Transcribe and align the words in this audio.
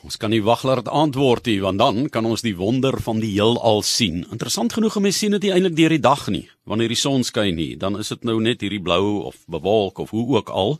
Ons 0.00 0.16
kan 0.16 0.32
nie 0.32 0.40
wag 0.40 0.62
laat 0.64 0.80
dit 0.80 0.88
antwoord 0.88 1.44
nie, 1.50 1.58
want 1.60 1.78
dan 1.78 2.06
kan 2.08 2.24
ons 2.24 2.40
die 2.40 2.54
wonder 2.56 2.96
van 3.04 3.18
die 3.20 3.34
heelal 3.34 3.82
sien. 3.84 4.22
Interessant 4.32 4.72
genoeg 4.72 4.96
mense 4.96 5.18
sien 5.18 5.36
dit 5.36 5.44
eintlik 5.50 5.76
deur 5.76 5.92
die 5.92 6.00
dag 6.00 6.22
nie. 6.32 6.46
Wanneer 6.64 6.88
die 6.88 6.96
son 6.96 7.20
skyn 7.26 7.58
nie, 7.58 7.74
dan 7.76 7.98
is 8.00 8.08
dit 8.08 8.24
nou 8.24 8.38
net 8.40 8.64
hierdie 8.64 8.80
blou 8.80 9.26
of 9.28 9.36
bewolk 9.44 10.00
of 10.00 10.14
hoe 10.16 10.24
ook 10.38 10.48
al. 10.48 10.78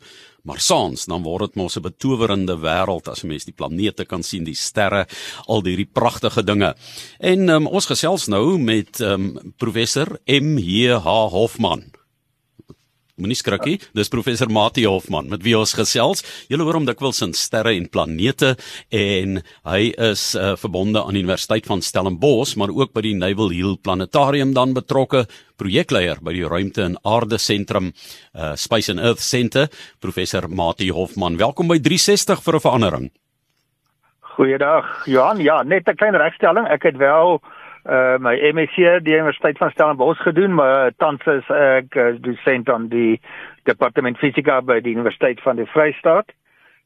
Maar 0.48 0.64
saans 0.64 1.04
dan 1.04 1.20
word 1.22 1.50
dit 1.50 1.60
mos 1.60 1.76
'n 1.76 1.84
betowerende 1.84 2.56
wêreld 2.56 3.08
as 3.12 3.22
mens 3.22 3.44
die 3.44 3.52
planete 3.52 4.06
kan 4.06 4.22
sien, 4.22 4.44
die 4.44 4.56
sterre, 4.56 5.06
al 5.46 5.62
hierdie 5.64 5.90
pragtige 5.92 6.42
dinge. 6.42 6.74
En 7.20 7.48
um, 7.48 7.66
ons 7.66 7.86
gesels 7.86 8.26
nou 8.28 8.58
met 8.58 9.00
um, 9.00 9.52
professor 9.58 10.18
M 10.26 10.56
H 10.56 11.28
Hofman. 11.28 11.99
Moenie 13.20 13.36
skrikkie, 13.36 13.76
dis 13.92 14.08
professor 14.08 14.48
Mati 14.48 14.86
Hofman 14.88 15.28
met 15.28 15.42
wie 15.44 15.52
ons 15.58 15.74
gesels. 15.76 16.24
Julle 16.48 16.64
hoor 16.64 16.78
hom 16.78 16.86
dikwels 16.88 17.20
in 17.26 17.34
sterre 17.36 17.74
en 17.76 17.88
planete 17.92 18.54
en 18.96 19.42
hy 19.68 19.80
is 20.08 20.22
uh, 20.38 20.54
verbonde 20.60 21.02
aan 21.02 21.18
die 21.18 21.24
Universiteit 21.26 21.68
van 21.68 21.84
Stellenbosch, 21.84 22.56
maar 22.56 22.72
ook 22.72 22.94
by 22.96 23.04
die 23.04 23.14
Naval 23.18 23.52
Hill 23.52 23.76
Planetarium 23.84 24.54
dan 24.56 24.72
betrokke, 24.76 25.26
projekleier 25.60 26.22
by 26.24 26.32
die 26.32 26.48
Ruimte 26.48 26.86
en 26.86 26.96
Aarde 27.04 27.36
Sentrum, 27.36 27.92
uh, 28.32 28.54
Space 28.56 28.88
and 28.88 29.04
Earth 29.04 29.20
Center, 29.20 29.68
professor 30.00 30.48
Mati 30.48 30.88
Hofman. 30.88 31.36
Welkom 31.36 31.68
by 31.68 31.76
360 31.76 32.40
vir 32.40 32.56
'n 32.56 32.64
verandering. 32.64 33.10
Goeiedag, 34.40 35.04
Johan. 35.04 35.38
Ja, 35.44 35.62
net 35.62 35.86
'n 35.86 35.96
klein 35.96 36.16
regstelling. 36.16 36.66
Ek 36.68 36.82
het 36.82 36.96
wel 36.96 37.42
uh 37.84 38.18
my 38.20 38.34
MSc 38.52 38.76
die 39.04 39.14
Universiteit 39.14 39.58
van 39.58 39.70
Stellenbosch 39.70 40.20
gedoen, 40.22 40.54
maar 40.54 40.92
tans 40.96 41.24
is 41.26 41.48
ek 41.48 41.94
uh, 41.96 42.10
dosent 42.20 42.68
aan 42.68 42.88
die 42.92 43.20
departement 43.64 44.18
fisika 44.18 44.60
by 44.60 44.80
die 44.80 44.94
Universiteit 44.94 45.40
van 45.40 45.56
die 45.56 45.68
Vrystaat 45.72 46.32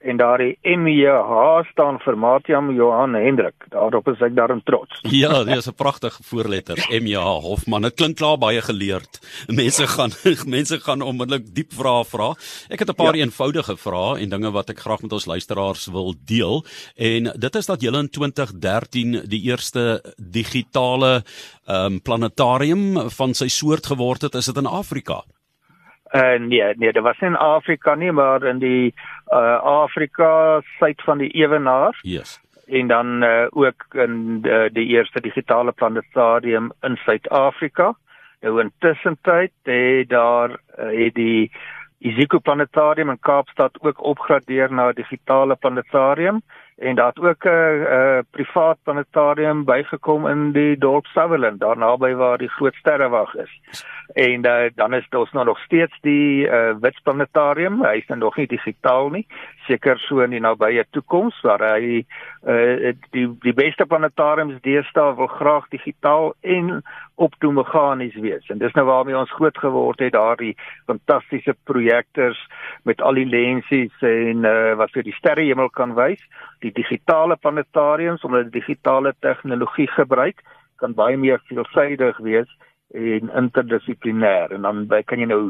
en 0.05 0.19
daardie 0.21 0.55
MEH 0.63 1.65
staan 1.71 1.99
vir 2.05 2.17
Matiam 2.21 2.71
Johan 2.77 3.17
Hendrik. 3.17 3.67
Daarop 3.73 4.09
is 4.13 4.21
ek 4.25 4.37
daarom 4.37 4.61
trots. 4.69 5.01
Ja, 5.25 5.45
dit 5.45 5.57
is 5.57 5.69
'n 5.69 5.75
pragtige 5.75 6.23
voorletter, 6.23 6.77
MEH 6.91 7.41
Hofman. 7.45 7.83
Dit 7.83 7.95
klink 7.95 8.17
klaar 8.17 8.39
baie 8.39 8.61
geleerd. 8.61 9.21
Mense 9.49 9.87
gaan 9.87 10.13
mense 10.57 10.81
gaan 10.81 11.03
onmiddellik 11.03 11.55
diep 11.55 11.73
vrae 11.73 12.05
vra. 12.05 12.35
Ek 12.69 12.79
het 12.79 12.91
'n 12.91 12.95
paar 12.95 13.17
ja. 13.17 13.25
eenvoudige 13.25 13.77
vrae 13.77 14.21
en 14.21 14.29
dinge 14.29 14.51
wat 14.51 14.71
ek 14.71 14.79
graag 14.79 15.03
met 15.03 15.13
ons 15.13 15.27
luisteraars 15.27 15.87
wil 15.87 16.15
deel. 16.27 16.65
En 16.97 17.33
dit 17.37 17.55
is 17.55 17.67
dat 17.67 17.81
julle 17.81 17.99
in 17.99 18.11
2013 18.11 19.23
die 19.29 19.43
eerste 19.49 20.03
digitale 20.17 21.25
um, 21.67 22.01
planetarium 22.01 23.11
van 23.11 23.35
sy 23.35 23.49
soort 23.49 23.87
geword 23.87 24.23
het. 24.23 24.35
Is 24.35 24.47
dit 24.47 24.57
in 24.57 24.67
Afrika? 24.67 25.25
Uh, 26.15 26.39
nee, 26.39 26.63
nee, 26.77 26.93
dit 26.93 27.03
was 27.03 27.19
in 27.21 27.37
Afrika 27.37 27.95
nie, 27.95 28.13
maar 28.13 28.45
in 28.47 28.59
die 28.59 28.95
uh 29.33 29.61
Afrika 29.63 30.61
suid 30.79 31.03
van 31.03 31.19
die 31.19 31.31
Ewenaar. 31.31 31.99
Yes. 32.03 32.41
En 32.67 32.87
dan 32.87 33.23
uh 33.23 33.47
ook 33.51 33.85
in 33.93 34.41
die, 34.41 34.71
die 34.73 34.87
eerste 34.87 35.21
digitale 35.21 35.73
planetarium 35.73 36.73
in 36.81 36.97
Suid-Afrika. 36.97 37.95
Nou 38.41 38.61
intussen 38.61 39.19
tyd 39.23 39.53
het 39.63 40.09
daar 40.09 40.51
uh, 40.51 41.05
het 41.05 41.15
die 41.15 41.51
Isiko 41.99 42.39
Planetarium 42.39 43.11
in 43.11 43.21
Kaapstad 43.21 43.79
ook 43.81 44.03
opgradeer 44.05 44.73
na 44.73 44.89
'n 44.89 44.95
digitale 44.95 45.57
planetarium 45.57 46.43
en 46.77 46.95
daar 46.95 47.07
het 47.07 47.19
ook 47.19 47.45
'n 47.45 47.49
uh, 47.49 47.81
uh, 47.81 48.19
privaat 48.31 48.79
planetarium 48.83 49.65
bygekom 49.65 50.29
in 50.29 50.53
die 50.53 50.79
dorp 50.79 51.07
Sutherland 51.07 51.61
daar 51.61 51.79
naby 51.79 52.15
waar 52.15 52.39
die 52.39 52.49
groot 52.49 52.75
sterrewag 52.75 53.35
is. 53.35 53.85
En 54.13 54.47
uh, 54.47 54.71
dan 54.75 54.95
is 54.95 55.07
daar 55.09 55.29
nou 55.33 55.45
nog 55.45 55.59
steeds 55.59 55.99
die 56.01 56.49
uh, 56.49 56.75
Wits 56.81 57.01
Planetarium. 57.01 57.85
Hy 57.85 57.97
is 58.07 58.17
nog 58.17 58.37
nie 58.37 58.47
digitaal 58.47 59.09
nie, 59.09 59.27
seker 59.67 59.99
so 59.99 60.21
in 60.21 60.31
die 60.31 60.41
nabye 60.41 60.85
toekoms 60.91 61.41
waar 61.41 61.63
hy 61.73 62.05
uh, 62.47 62.93
die 63.11 63.29
die 63.41 63.55
beste 63.55 63.87
planetariums 63.87 64.61
deesdae 64.61 65.15
wil 65.17 65.27
graag 65.27 65.69
digitaal 65.69 66.35
en 66.41 66.83
optoe 67.15 67.53
meganies 67.53 68.15
wees. 68.15 68.49
En 68.49 68.59
dis 68.59 68.73
nou 68.73 68.87
waarmee 68.87 69.19
ons 69.19 69.33
groot 69.33 69.59
geword 69.59 69.99
het 69.99 70.13
daardie 70.13 70.57
fantastiese 70.87 71.55
projektors 71.65 72.49
met 72.83 73.01
al 73.01 73.15
die 73.15 73.27
lensies 73.27 73.95
en 74.01 74.45
uh, 74.45 74.75
wat 74.75 74.91
vir 74.91 75.03
die 75.03 75.15
sterrehemel 75.15 75.71
kan 75.71 75.95
wys 75.95 76.21
die 76.65 76.73
digitale 76.73 77.37
planetariums 77.37 78.25
omdat 78.25 78.49
die 78.49 78.61
digitale 78.61 79.15
tegnologie 79.21 79.89
gebruik 79.93 80.41
kan 80.81 80.97
baie 80.97 81.17
meer 81.21 81.43
veelsidig 81.51 82.19
wees 82.25 82.51
en 82.95 83.31
interdissiplinêr 83.43 84.55
en 84.57 84.67
dan 84.69 84.85
kan 85.05 85.21
jy 85.23 85.29
nou 85.31 85.43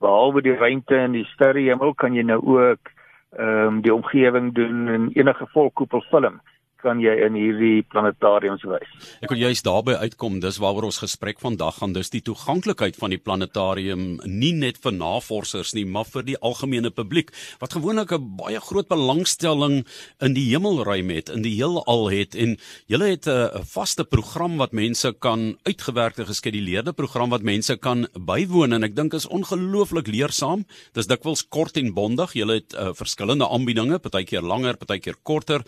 behalwe 0.00 0.42
die 0.44 0.56
ruimte 0.56 0.96
en 0.96 1.16
die 1.16 1.26
sterrehemel 1.32 1.94
kan 1.94 2.14
jy 2.16 2.24
nou 2.26 2.40
ook 2.58 2.92
ehm 3.36 3.66
um, 3.68 3.80
die 3.84 3.92
omgewing 3.92 4.52
doen 4.54 4.88
in 4.88 5.08
enige 5.12 5.46
volkoepel 5.52 6.00
film 6.10 6.40
kan 6.86 7.02
jy 7.02 7.14
in 7.26 7.34
hierdie 7.38 7.82
planetariums 7.90 8.64
wys. 8.68 8.92
Ek 9.24 9.32
wil 9.32 9.42
juist 9.42 9.66
daarby 9.66 9.96
uitkom, 10.06 10.38
dis 10.44 10.60
waaroor 10.62 10.88
ons 10.90 11.02
gesprek 11.02 11.42
vandag 11.42 11.80
gaan, 11.80 11.96
dis 11.96 12.12
die 12.14 12.22
toeganklikheid 12.24 12.98
van 13.00 13.14
die 13.14 13.20
planetarium 13.22 14.20
nie 14.24 14.52
net 14.54 14.78
vir 14.84 14.94
navorsers 14.94 15.74
nie, 15.76 15.84
maar 15.84 16.06
vir 16.06 16.26
die 16.30 16.38
algemene 16.38 16.92
publiek 16.94 17.32
wat 17.62 17.74
gewoonlik 17.76 18.12
'n 18.12 18.36
baie 18.38 18.60
groot 18.60 18.88
belangstelling 18.88 19.84
in 20.20 20.34
die 20.34 20.46
hemelruim 20.52 21.10
het, 21.10 21.28
in 21.28 21.42
die 21.42 21.56
heelal 21.58 22.10
het 22.10 22.34
en 22.34 22.56
julle 22.86 23.10
het 23.10 23.26
'n 23.26 23.64
vaste 23.64 24.04
program 24.04 24.56
wat 24.58 24.72
mense 24.72 25.12
kan 25.18 25.58
uitgewerkte 25.66 26.26
geskeduleerde 26.26 26.92
program 26.92 27.30
wat 27.30 27.42
mense 27.42 27.76
kan 27.76 28.06
bywoon 28.14 28.72
en 28.72 28.84
ek 28.84 28.96
dink 28.96 29.14
is 29.14 29.26
ongelooflik 29.26 30.06
leersaam. 30.06 30.64
Dis 30.92 31.06
dikwels 31.06 31.48
kort 31.48 31.76
en 31.76 31.94
bondig. 31.94 32.32
Julle 32.32 32.60
het 32.60 32.74
uh, 32.74 32.92
verskillende 32.94 33.48
aanbiedinge, 33.48 33.98
partykeer 33.98 34.42
langer, 34.42 34.76
partykeer 34.76 35.16
korter. 35.22 35.64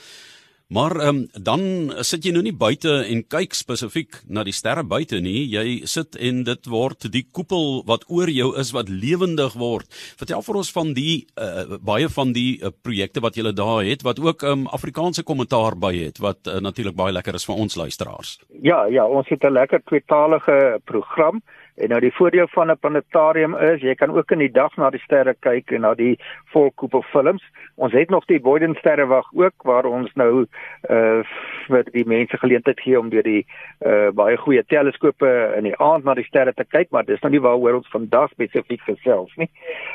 Maar 0.68 0.96
ehm 1.00 1.08
um, 1.08 1.28
dan 1.42 1.60
sit 2.04 2.26
jy 2.26 2.32
nou 2.36 2.42
nie 2.44 2.52
buite 2.52 2.90
en 3.08 3.22
kyk 3.32 3.54
spesifiek 3.56 4.18
na 4.28 4.42
die 4.44 4.52
sterre 4.52 4.82
buite 4.84 5.16
nie. 5.24 5.46
Jy 5.48 5.86
sit 5.88 6.18
en 6.20 6.42
dit 6.44 6.68
word 6.68 7.06
die 7.14 7.22
koepel 7.24 7.80
wat 7.88 8.04
oor 8.12 8.28
jou 8.28 8.50
is 8.60 8.74
wat 8.76 8.90
lewendig 8.92 9.56
word. 9.56 9.88
Vertel 10.20 10.44
vir 10.44 10.58
ons 10.60 10.72
van 10.76 10.92
die 10.92 11.14
uh, 11.40 11.78
baie 11.80 12.10
van 12.12 12.34
die 12.36 12.60
uh, 12.60 12.68
projekte 12.84 13.24
wat 13.24 13.40
jy 13.40 13.48
daar 13.48 13.80
het 13.88 14.04
wat 14.04 14.20
ook 14.20 14.44
ehm 14.44 14.66
um, 14.66 14.66
Afrikaanse 14.68 15.24
kommentaar 15.24 15.78
by 15.80 15.94
het 15.96 16.20
wat 16.20 16.44
uh, 16.44 16.60
natuurlik 16.60 17.00
baie 17.00 17.16
lekker 17.16 17.40
is 17.40 17.48
vir 17.48 17.64
ons 17.64 17.80
luisteraars. 17.80 18.36
Ja, 18.60 18.84
ja, 18.92 19.08
ons 19.08 19.28
het 19.32 19.48
'n 19.48 19.56
lekker 19.56 19.80
tweetalige 19.88 20.80
program. 20.84 21.40
En 21.78 21.88
nou 21.88 22.00
die 22.00 22.14
voordeel 22.14 22.48
van 22.50 22.70
'n 22.70 22.78
planetarium 22.78 23.54
is 23.56 23.80
jy 23.80 23.94
kan 23.94 24.10
ook 24.10 24.30
in 24.30 24.38
die 24.38 24.50
dag 24.50 24.76
na 24.76 24.90
die 24.90 25.00
sterre 25.00 25.34
kyk 25.40 25.70
en 25.70 25.80
na 25.80 25.94
die 25.94 26.18
volkoepelfilms. 26.44 27.44
Ons 27.74 27.92
het 27.92 28.10
nog 28.10 28.24
die 28.24 28.40
Boyden 28.40 28.74
sterrewag 28.74 29.26
ook 29.32 29.62
waar 29.62 29.84
ons 29.84 30.12
nou 30.14 30.46
uh 30.90 31.22
vir 31.66 31.84
die 31.92 32.04
mense 32.06 32.38
geleentheid 32.38 32.80
gee 32.80 32.98
om 32.98 33.08
deur 33.08 33.22
die 33.22 33.46
uh 33.86 34.10
baie 34.10 34.36
goeie 34.36 34.64
teleskope 34.64 35.54
in 35.56 35.64
die 35.64 35.76
aand 35.76 36.04
na 36.04 36.14
die 36.14 36.24
sterre 36.24 36.54
te 36.54 36.64
kyk, 36.64 36.90
maar 36.90 37.04
dis 37.04 37.20
nou 37.20 37.30
nie 37.30 37.40
waaroor 37.40 37.74
ons 37.74 37.90
vandag 37.90 38.30
spesifiek 38.30 38.80
gesels 38.80 39.36
nie. 39.36 39.50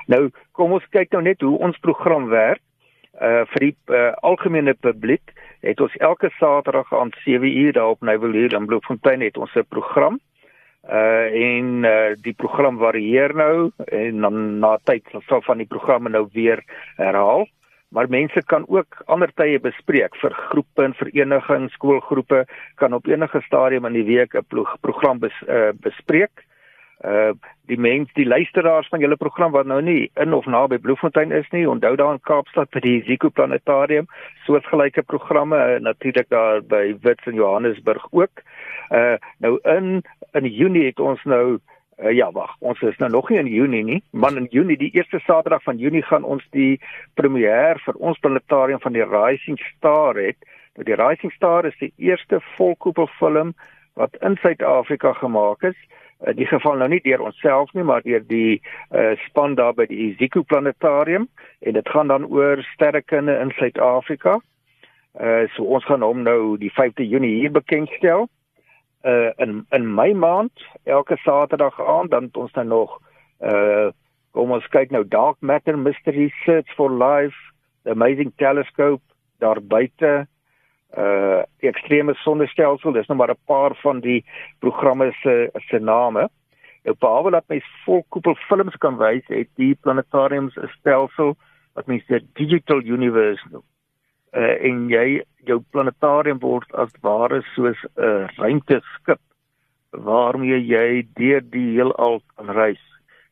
Nou 0.08 0.30
kom 0.52 0.72
ons 0.72 0.90
kyk 0.90 1.12
nou 1.12 1.22
net 1.22 1.42
hoe 1.42 1.58
ons 1.58 1.78
program 1.78 2.30
werk. 2.30 2.62
Uh 3.22 3.46
vir 3.46 3.60
die 3.60 3.76
uh, 3.88 4.14
algemene 4.22 4.74
publiek 4.74 5.34
het 5.62 5.82
ons 5.82 5.96
elke 5.96 6.30
Saterdag 6.40 6.94
aan 6.94 7.12
7:00 7.28 7.72
daar 7.72 7.90
op 7.90 8.02
Nywerhede 8.02 8.56
in 8.56 8.66
Bloemfontein 8.66 9.22
het 9.22 9.38
ons 9.38 9.56
'n 9.56 9.66
program 9.70 10.14
uh 10.14 10.33
en 10.84 11.86
uh, 11.88 12.12
die 12.20 12.34
program 12.34 12.78
varieer 12.78 13.32
nou 13.36 13.72
en 13.88 14.22
dan 14.22 14.60
na 14.60 14.78
tyd 14.84 15.08
sal 15.30 15.42
van 15.42 15.58
die 15.58 15.68
programme 15.68 16.10
nou 16.10 16.28
weer 16.34 16.64
herhaal. 16.98 17.48
Maar 17.94 18.10
mense 18.10 18.42
kan 18.46 18.66
ook 18.68 19.04
ander 19.06 19.32
tye 19.38 19.60
bespreek 19.60 20.16
vir 20.18 20.34
groepe 20.50 20.84
en 20.84 20.96
verenigings 20.98 21.74
skoolgroepe 21.78 22.46
kan 22.82 22.94
op 22.94 23.08
enige 23.08 23.42
stadium 23.46 23.86
in 23.86 23.94
die 23.94 24.08
week 24.08 24.34
'n 24.36 24.66
program 24.82 25.20
bes, 25.20 25.44
uh, 25.48 25.70
bespreek. 25.74 26.46
Uh 27.06 27.32
die 27.66 27.80
mens 27.80 28.12
die 28.14 28.26
luisteraars 28.28 28.88
van 28.88 29.00
julle 29.00 29.16
program 29.16 29.52
wat 29.52 29.66
nou 29.66 29.82
nie 29.82 30.12
in 30.20 30.34
of 30.34 30.46
naby 30.46 30.78
Bloemfontein 30.78 31.32
is 31.32 31.50
nie 31.52 31.70
onthou 31.70 31.96
daar 31.96 32.14
in 32.14 32.20
Kaapstad 32.22 32.70
by 32.70 32.80
die 32.80 33.04
Zico 33.08 33.30
Planetarium 33.30 34.08
soortgelyke 34.46 35.04
programme 35.04 35.56
uh, 35.56 35.80
natuurlik 35.80 36.30
daar 36.30 36.62
by 36.62 36.96
Wits 37.02 37.26
en 37.26 37.34
Johannesburg 37.34 38.08
ook. 38.12 38.44
Uh 38.90 39.16
nou 39.38 39.60
in 39.64 40.04
in 40.34 40.46
Junie 40.50 40.86
het 40.86 41.00
ons 41.00 41.24
nou 41.24 41.60
uh, 42.00 42.12
ja 42.12 42.32
wag 42.32 42.56
ons 42.60 42.82
is 42.82 42.98
nou 42.98 43.10
nog 43.12 43.30
nie 43.30 43.40
in 43.40 43.52
Junie 43.52 43.84
nie 43.84 44.02
maar 44.12 44.36
in 44.38 44.48
Junie 44.52 44.78
die 44.78 44.92
eerste 44.94 45.20
Saterdag 45.26 45.64
van 45.64 45.78
Junie 45.78 46.04
gaan 46.04 46.24
ons 46.24 46.44
die 46.52 46.80
premier 47.14 47.80
vir 47.86 48.00
ons 48.00 48.20
planetarium 48.20 48.82
van 48.82 48.94
die 48.94 49.06
Rising 49.06 49.60
Star 49.76 50.18
het. 50.18 50.38
Nou 50.76 50.86
die 50.88 50.98
Rising 50.98 51.32
Star 51.32 51.66
is 51.66 51.78
die 51.80 51.94
eerste 51.98 52.42
volkoepelfilm 52.56 53.54
wat 53.94 54.16
in 54.22 54.38
Suid-Afrika 54.42 55.14
gemaak 55.14 55.64
is. 55.64 55.78
In 56.24 56.32
uh, 56.32 56.38
die 56.38 56.48
geval 56.50 56.80
nou 56.80 56.90
nie 56.90 57.02
deur 57.04 57.22
onsself 57.22 57.74
nie 57.74 57.86
maar 57.86 58.02
deur 58.02 58.24
die 58.28 58.62
uh, 58.92 59.14
span 59.28 59.56
daar 59.60 59.76
by 59.78 59.86
die 59.90 60.16
Zico 60.18 60.42
Planetarium 60.42 61.28
en 61.62 61.78
dit 61.78 61.90
gaan 61.90 62.08
dan 62.08 62.26
oor 62.26 62.64
sterrekunde 62.74 63.38
in 63.38 63.54
Suid-Afrika. 63.60 64.40
Uh 65.14 65.44
so 65.54 65.64
ons 65.64 65.86
gaan 65.86 66.02
hom 66.02 66.24
nou 66.26 66.58
die 66.58 66.72
5de 66.74 67.06
Junie 67.06 67.36
hier 67.38 67.52
bekendstel 67.54 68.26
in 69.38 69.66
in 69.70 69.94
my 69.96 70.14
maand 70.14 70.52
elke 70.84 71.18
Saterdag 71.18 71.82
aand 71.82 72.12
dan 72.12 72.24
het 72.24 72.38
ons 72.38 72.52
dan 72.52 72.68
nog 72.68 73.00
uh 73.42 73.92
kom 74.32 74.52
ons 74.52 74.68
kyk 74.68 74.90
nou 74.90 75.04
Dark 75.08 75.38
Matter 75.40 75.78
Mystery 75.78 76.32
Search 76.44 76.74
for 76.76 76.90
Life, 76.90 77.36
The 77.84 77.92
Amazing 77.92 78.32
Telescope 78.36 79.04
daar 79.38 79.62
buite 79.62 80.28
uh 80.98 81.42
ekstreme 81.60 82.14
sonnestelsel. 82.14 82.92
Dis 82.92 83.08
nou 83.08 83.18
maar 83.18 83.34
'n 83.34 83.46
paar 83.46 83.76
van 83.76 84.00
die 84.00 84.26
programme 84.60 85.12
se 85.22 85.50
se 85.54 85.80
name. 85.80 86.30
Nou 86.84 86.96
behalwe 87.00 87.32
dat 87.32 87.44
mens 87.48 87.66
volkoepelfilms 87.86 88.76
kan 88.78 88.98
wys, 88.98 89.28
het 89.28 89.50
die 89.56 89.76
planetariums 89.82 90.56
'n 90.56 90.72
stelsel 90.80 91.36
wat 91.74 91.86
mens 91.86 92.06
die 92.06 92.28
digital 92.34 92.82
universe 92.82 93.48
noem. 93.52 93.64
Uh 94.34 94.56
en 94.70 94.88
jy 94.90 95.22
jou 95.46 95.60
planetarium 95.72 96.40
word 96.42 96.70
as 96.74 96.92
ware 97.02 97.42
soos 97.54 97.78
'n 97.98 98.30
ruimteskip 98.38 99.22
waarmee 99.92 100.58
jy 100.58 101.06
deur 101.16 101.42
die 101.42 101.68
heelal 101.76 102.22
kan 102.36 102.50
reis 102.50 102.82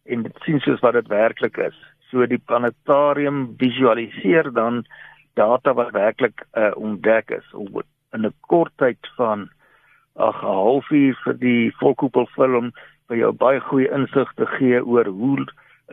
en 0.06 0.24
dit 0.24 0.44
sien 0.45 0.59
soos 0.59 0.81
wat 0.81 0.94
dit 0.94 1.07
werklik 1.07 1.57
is. 1.57 1.77
So 2.09 2.25
die 2.25 2.42
planetarium 2.45 3.56
visualiseer 3.57 4.51
dan 4.53 4.83
data 5.33 5.74
wat 5.74 5.94
werklik 5.95 6.44
uh, 6.53 6.71
ontdek 6.75 7.31
is 7.31 7.47
in 8.13 8.25
'n 8.25 8.33
kort 8.42 8.74
tyd 8.77 9.00
van 9.18 9.50
'n 10.19 10.33
halfuur 10.44 11.15
vir 11.24 11.38
die 11.39 11.71
volkoepelfilm 11.80 12.71
vir 13.07 13.18
jou 13.18 13.31
baie 13.31 13.59
goeie 13.59 13.92
insig 13.92 14.33
te 14.36 14.45
gee 14.45 14.86
oor 14.86 15.06
hoe 15.06 15.45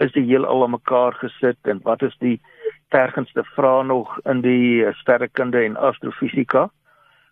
is 0.05 0.13
die 0.13 0.27
heelal 0.27 0.63
aan 0.63 0.71
mekaar 0.71 1.15
gesit 1.23 1.59
en 1.63 1.81
wat 1.85 2.03
is 2.03 2.17
die 2.19 2.41
tergendste 2.89 3.45
vrae 3.45 3.85
nog 3.85 4.19
in 4.25 4.41
die 4.41 4.93
sterrekunde 4.93 5.63
en 5.65 5.77
astrofisika. 5.77 6.69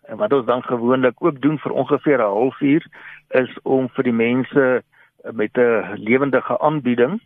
En 0.07 0.17
wat 0.17 0.33
ons 0.33 0.45
dan 0.45 0.63
gewoonlik 0.63 1.23
ook 1.23 1.41
doen 1.41 1.59
vir 1.59 1.71
ongeveer 1.71 2.17
'n 2.17 2.33
halfuur 2.37 2.85
is 3.29 3.59
om 3.63 3.89
vir 3.89 4.03
die 4.03 4.13
mense 4.13 4.83
uh, 5.25 5.31
met 5.31 5.57
'n 5.57 5.93
lewendige 5.95 6.59
aanbieding 6.59 7.21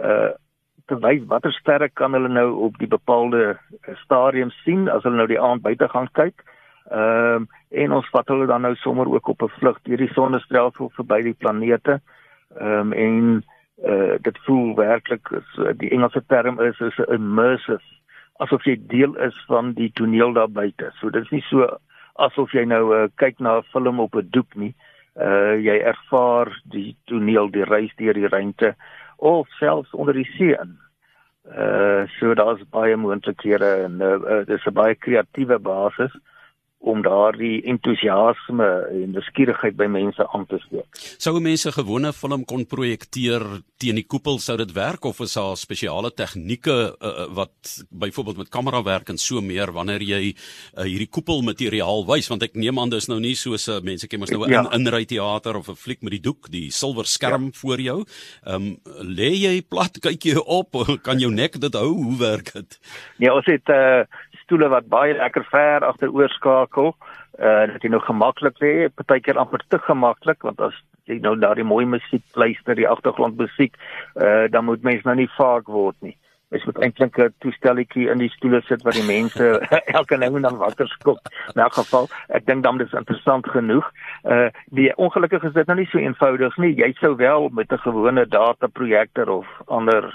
uh 0.00 0.32
te 0.86 0.98
wys 1.00 1.24
watter 1.26 1.52
sterre 1.52 1.88
kan 1.88 2.12
hulle 2.12 2.28
nou 2.28 2.50
op 2.66 2.78
die 2.78 2.88
bepaalde 2.88 3.58
uh, 3.88 3.94
stadium 3.96 4.50
sien 4.50 4.88
as 4.88 5.02
hulle 5.02 5.16
nou 5.16 5.26
die 5.26 5.40
aand 5.40 5.62
buite 5.62 5.88
gaan 5.88 6.08
kyk. 6.12 6.44
Ehm 6.90 7.34
um, 7.34 7.48
en 7.74 7.92
ons 7.92 8.08
vat 8.12 8.28
hulle 8.28 8.46
dan 8.46 8.62
nou 8.62 8.74
sommer 8.74 9.08
ook 9.08 9.28
op 9.28 9.42
'n 9.42 9.54
vlug 9.58 9.78
deur 9.82 9.96
die 9.96 10.12
sonnestelsel 10.12 10.90
verby 10.96 11.22
die 11.22 11.38
planete. 11.38 12.00
Ehm 12.60 12.92
um, 12.92 12.92
en 12.92 13.44
uh 13.82 14.14
dit 14.22 14.38
voel 14.46 14.74
werklik 14.74 15.28
die 15.76 15.90
Engelse 15.90 16.22
term 16.26 16.60
is 16.60 16.78
is 16.80 16.98
immersive 17.08 17.82
asof 18.42 18.66
jy 18.66 18.76
deel 18.90 19.14
is 19.22 19.36
van 19.46 19.72
die 19.74 19.90
toneel 19.94 20.32
daar 20.34 20.50
buite. 20.50 20.90
So 21.00 21.10
dit 21.10 21.22
is 21.22 21.30
nie 21.30 21.44
so 21.48 21.66
asof 22.22 22.54
jy 22.54 22.64
nou 22.66 22.82
uh, 22.94 23.06
kyk 23.22 23.40
na 23.40 23.58
'n 23.58 23.70
film 23.72 24.00
op 24.00 24.14
'n 24.16 24.28
doek 24.30 24.54
nie. 24.54 24.74
Uh 25.14 25.54
jy 25.58 25.78
ervaar 25.78 26.50
die 26.64 26.96
toneel, 27.06 27.50
die 27.50 27.64
reis 27.64 27.94
deur 27.96 28.14
die 28.14 28.28
ruimte 28.28 28.74
of 29.16 29.48
selfs 29.58 29.94
onder 29.94 30.14
die 30.14 30.30
see 30.36 30.54
in. 30.54 30.78
Uh 31.46 32.06
so 32.18 32.34
daar's 32.34 32.62
baie 32.70 32.96
moontlikhede 32.96 33.84
en 33.86 34.00
uh, 34.00 34.18
uh, 34.18 34.46
dis 34.46 34.66
'n 34.66 34.72
baie 34.74 34.94
kreatiewe 34.94 35.58
basis. 35.58 36.14
Uh 36.14 36.33
om 36.84 37.02
daardie 37.04 37.62
entoesiasme 37.70 38.68
en 38.92 39.14
nuuskierigheid 39.16 39.76
by 39.78 39.86
mense 39.88 40.26
aan 40.36 40.44
te 40.50 40.58
steek. 40.66 41.00
Sou 41.22 41.38
mense 41.40 41.72
gewone 41.72 42.12
film 42.12 42.44
kon 42.48 42.66
projekteer 42.68 43.44
teen 43.80 43.98
die 43.98 44.06
koepel 44.06 44.38
sou 44.42 44.56
dit 44.60 44.72
werk 44.76 45.04
of 45.08 45.20
is 45.24 45.36
daar 45.38 45.56
spesiale 45.60 46.10
tegnieke 46.14 46.76
uh, 46.92 47.26
wat 47.36 47.72
byvoorbeeld 47.90 48.42
met 48.42 48.52
kamera 48.52 48.82
werk 48.84 49.12
en 49.12 49.20
so 49.20 49.40
meer 49.44 49.72
wanneer 49.72 50.04
jy 50.04 50.22
uh, 50.34 50.84
hierdie 50.84 51.08
koepelmateriaal 51.08 52.04
wys 52.08 52.28
want 52.32 52.44
ek 52.46 52.58
neem 52.60 52.78
aan 52.80 52.92
dis 52.92 53.08
nou 53.08 53.18
nie 53.22 53.34
soos 53.38 53.66
uh, 53.72 53.80
mense 53.84 54.08
ken 54.08 54.20
mos 54.20 54.32
nou 54.34 54.44
'n 54.44 54.52
ja. 54.52 54.64
inry 54.76 55.04
teater 55.08 55.56
of 55.56 55.68
'n 55.68 55.80
fliek 55.80 56.02
met 56.02 56.16
die 56.16 56.24
doek, 56.24 56.50
die 56.50 56.70
silwer 56.70 57.08
skerm 57.08 57.50
ja. 57.50 57.58
voor 57.60 57.80
jou. 57.80 57.98
Ehm 58.44 58.54
um, 58.54 58.76
lê 59.00 59.32
jy 59.32 59.62
plat, 59.62 59.98
kyk 60.00 60.24
jy 60.24 60.36
op, 60.36 60.76
kan 61.06 61.18
jou 61.18 61.32
nek 61.32 61.58
dit 61.60 61.74
hou, 61.74 61.90
hoe 61.94 62.18
werk 62.18 62.52
dit? 62.52 62.78
Ja, 63.18 63.34
ons 63.34 63.46
het 63.46 63.68
uh 63.68 64.04
stoele 64.44 64.68
wat 64.72 64.88
baie 64.92 65.14
lekker 65.16 65.44
ver 65.50 65.84
agteroor 65.84 66.32
skakel. 66.32 66.92
Uh 67.38 67.66
dit 67.72 67.84
is 67.84 67.90
nou 67.90 68.00
gemaklik 68.04 68.60
lê, 68.62 68.72
partykeer 68.94 69.38
amper 69.40 69.64
te 69.68 69.78
gemaklik 69.88 70.44
want 70.46 70.60
as 70.62 70.76
jy 71.10 71.18
nou 71.20 71.34
daardie 71.36 71.66
mooi 71.66 71.84
musiek 71.84 72.24
luister, 72.38 72.76
die 72.78 72.88
agtergrondmusiek, 72.88 73.74
uh 74.20 74.44
dan 74.52 74.68
moet 74.68 74.84
mens 74.86 75.02
nou 75.04 75.16
nie 75.18 75.30
vaak 75.38 75.66
word 75.68 75.96
nie. 76.00 76.14
Mens 76.54 76.66
moet 76.68 76.78
eintlik 76.86 77.18
'n 77.18 77.34
toestelletjie 77.42 78.10
in 78.12 78.18
die 78.22 78.30
stoele 78.36 78.60
sit 78.68 78.84
waar 78.84 78.94
die 78.94 79.06
mense 79.06 79.58
elke 79.98 80.16
nou 80.16 80.36
en 80.36 80.46
dan 80.46 80.60
wakker 80.60 80.88
skop. 80.88 81.18
In 81.54 81.62
elk 81.62 81.74
geval, 81.80 82.08
ek 82.28 82.46
dink 82.46 82.62
dan 82.62 82.78
dis 82.78 82.92
interessant 82.92 83.48
genoeg. 83.50 83.90
Uh 84.22 84.48
die 84.70 84.92
ongelukkig 84.96 85.42
is 85.42 85.56
dit 85.58 85.66
nou 85.66 85.78
nie 85.78 85.90
so 85.90 85.98
eenvoudig 85.98 86.56
nie. 86.56 86.74
Jy 86.76 86.92
sou 87.00 87.16
wel 87.16 87.48
met 87.48 87.72
'n 87.72 87.82
gewone 87.88 88.26
dataprojektor 88.28 89.28
of 89.28 89.46
ander 89.66 90.14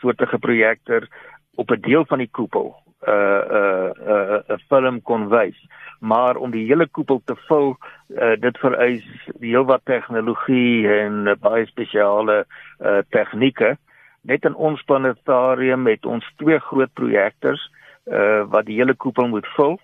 soortige 0.00 0.38
projektor 0.38 1.08
op 1.54 1.70
'n 1.70 1.80
deel 1.80 2.04
van 2.06 2.18
die 2.18 2.30
koepel 2.30 2.81
uh, 3.08 3.12
'n 3.12 3.92
uh, 4.08 4.38
'n 4.48 4.52
uh, 4.52 4.58
film 4.68 5.02
kon 5.02 5.28
wys. 5.28 5.58
Maar 6.00 6.36
om 6.36 6.50
die 6.50 6.66
hele 6.66 6.86
koepel 6.86 7.22
te 7.24 7.36
vul, 7.48 7.76
uh, 8.08 8.34
dit 8.40 8.58
vereis 8.58 9.04
heelwat 9.40 9.84
tegnologie 9.84 10.88
en 10.88 11.26
uh, 11.26 11.34
baie 11.40 11.66
spesiale 11.66 12.44
uh, 12.80 12.98
tegnieke. 13.08 13.76
Net 14.22 14.44
in 14.44 14.54
ons 14.54 14.82
planetarium 14.82 15.86
het 15.86 16.06
ons 16.06 16.32
twee 16.36 16.58
groot 16.58 16.92
projektors 16.92 17.70
uh, 18.06 18.42
wat 18.50 18.66
die 18.66 18.78
hele 18.78 18.94
koepel 18.94 19.28
moet 19.28 19.46
vul. 19.56 19.78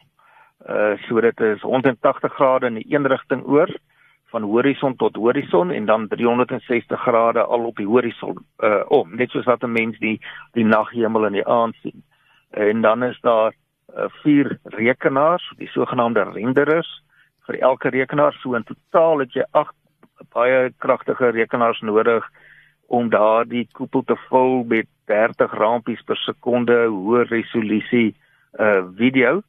Uh 0.69 0.97
so 1.07 1.21
dit 1.21 1.41
is 1.41 1.61
180 1.63 2.33
grade 2.35 2.67
in 2.67 2.83
een 2.89 3.07
rigting 3.07 3.45
oor 3.47 3.71
van 4.29 4.43
horison 4.43 4.97
tot 4.97 5.17
horison 5.17 5.71
en 5.71 5.87
dan 5.87 6.09
360 6.09 7.01
grade 7.01 7.41
al 7.43 7.65
op 7.65 7.77
die 7.77 7.87
horison 7.87 8.37
uh 8.59 8.83
om 8.89 9.15
net 9.17 9.31
soos 9.31 9.45
wat 9.45 9.63
'n 9.63 9.73
mens 9.73 9.99
die 9.99 10.21
die 10.53 10.65
naghemel 10.65 11.27
in 11.27 11.33
die 11.33 11.47
aand 11.47 11.75
sien 11.83 12.03
en 12.51 12.81
dan 12.81 13.03
is 13.05 13.19
daar 13.21 13.53
uh, 13.97 14.05
vier 14.23 14.59
rekenaars, 14.63 15.53
die 15.57 15.69
sogenaamde 15.69 16.23
renderers 16.33 16.91
vir 17.47 17.61
elke 17.61 17.89
rekenaar. 17.89 18.37
So 18.43 18.55
in 18.55 18.65
totaal 18.69 19.25
het 19.25 19.33
jy 19.33 19.45
8 19.51 19.75
baie 20.35 20.73
kragtige 20.79 21.31
rekenaars 21.31 21.81
nodig 21.81 22.25
om 22.89 23.11
daardie 23.13 23.67
koepel 23.73 24.03
te 24.09 24.17
vul 24.29 24.65
met 24.69 24.89
30 25.11 25.53
rampies 25.61 26.01
per 26.09 26.17
sekonde 26.25 26.77
hoë 26.89 27.29
resolusie 27.29 28.15
uh 28.59 28.83
video. 28.97 29.43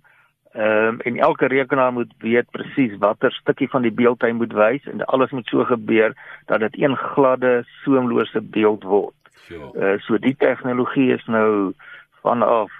Ehm 0.53 0.87
um, 0.87 0.99
en 1.05 1.17
elke 1.17 1.47
rekenaar 1.47 1.93
moet 1.93 2.11
weet 2.17 2.49
presies 2.51 2.97
watter 2.99 3.31
stukkie 3.31 3.69
van 3.69 3.85
die 3.85 3.93
beeld 3.93 4.21
hy 4.25 4.31
moet 4.33 4.53
wys 4.53 4.85
en 4.91 5.05
alles 5.05 5.31
moet 5.31 5.47
so 5.47 5.63
gebeur 5.65 6.15
dat 6.51 6.59
dit 6.59 6.79
een 6.81 6.97
gladde 6.97 7.63
soemlose 7.83 8.41
beeld 8.41 8.83
word. 8.83 9.15
Uh 9.49 9.97
so 10.05 10.17
die 10.17 10.35
tegnologie 10.35 11.13
is 11.13 11.25
nou 11.25 11.73
vanaf 12.21 12.71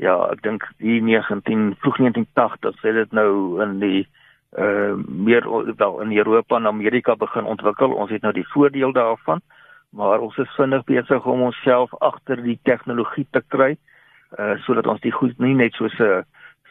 ja, 0.00 0.16
ek 0.32 0.40
dink 0.44 0.64
die 0.80 0.98
19 1.04 1.74
vroeg 1.82 2.00
1980 2.00 2.80
sê 2.80 2.94
dit 2.96 3.12
nou 3.16 3.60
in 3.64 3.78
die 3.82 4.06
uh 4.58 4.96
meer 5.06 5.44
wel 5.78 6.00
in 6.02 6.16
Europa 6.16 6.56
en 6.56 6.66
Amerika 6.66 7.14
begin 7.14 7.46
ontwikkel. 7.46 7.92
Ons 7.94 8.10
het 8.10 8.24
nou 8.26 8.32
die 8.34 8.46
voordeel 8.50 8.92
daarvan, 8.92 9.42
maar 9.94 10.24
ons 10.24 10.38
is 10.42 10.56
vinnig 10.56 10.82
besig 10.88 11.26
om 11.26 11.44
onsself 11.46 11.92
agter 12.02 12.42
die 12.42 12.58
tegnologie 12.66 13.26
te 13.30 13.44
kry 13.54 13.76
uh 14.38 14.56
sodat 14.66 14.88
ons 14.90 15.04
die 15.04 15.14
goed 15.14 15.38
nie 15.38 15.54
net 15.54 15.76
soos 15.78 15.94
'n 16.00 16.24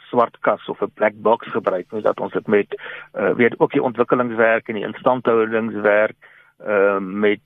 swart 0.09 0.35
kas 0.41 0.65
of 0.67 0.81
'n 0.81 0.91
black 0.95 1.15
box 1.15 1.47
gebruik 1.53 1.91
nie, 1.91 2.01
dat 2.01 2.19
ons 2.19 2.33
dit 2.33 2.47
met 2.47 2.75
uh 3.13 3.31
weet 3.37 3.59
ook 3.59 3.71
die 3.71 3.83
ontwikkelingswerk 3.83 4.67
en 4.67 4.75
die 4.75 4.89
instandhoudingswerk 4.89 6.17
uh 6.65 6.99
met 6.99 7.45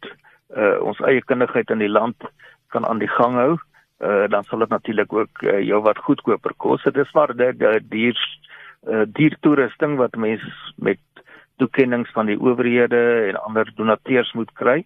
uh 0.55 0.79
ons 0.81 0.99
eie 0.99 1.21
kundigheid 1.21 1.69
in 1.69 1.79
die 1.79 1.93
land 1.99 2.17
kan 2.69 2.85
aan 2.85 2.99
die 2.99 3.13
gang 3.19 3.35
hou 3.35 3.53
uh, 3.53 3.72
dan 3.99 4.43
sal 4.43 4.59
dit 4.59 4.69
natuurlik 4.69 5.13
ook 5.13 5.41
uh, 5.41 5.61
jou 5.61 5.81
wat 5.81 5.97
goedkoper 5.97 6.53
kos. 6.57 6.83
Dit 6.83 6.97
is 6.97 7.11
maar 7.11 7.35
die 7.35 7.53
duur 7.87 8.17
uh, 8.89 9.03
duur 9.07 9.37
toerusting 9.39 9.95
wat 9.97 10.15
mens 10.15 10.73
met 10.75 10.99
toekennings 11.57 12.11
van 12.11 12.25
die 12.25 12.39
owerhede 12.39 13.29
en 13.29 13.39
ander 13.43 13.71
donateurs 13.75 14.33
moet 14.33 14.51
kry. 14.53 14.83